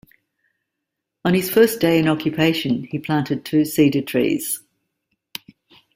[1.23, 4.63] On his first day in occupation, he planted two cedar trees.